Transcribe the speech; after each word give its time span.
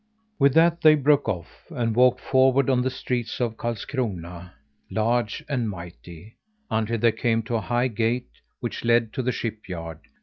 With 0.39 0.55
that 0.55 0.81
they 0.81 0.95
broke 0.95 1.29
off 1.29 1.67
and 1.69 1.93
walked 1.95 2.21
forward 2.21 2.71
on 2.71 2.81
the 2.81 2.89
streets 2.89 3.39
of 3.39 3.55
Karlskrona 3.55 4.51
large 4.89 5.45
and 5.47 5.69
mighty 5.69 6.37
until 6.71 6.97
they 6.97 7.11
came 7.11 7.43
to 7.43 7.55
a 7.57 7.61
high 7.61 7.87
gate, 7.87 8.31
which 8.61 8.83
led 8.83 9.13
to 9.13 9.21
the 9.21 9.31
shipyard. 9.31 9.99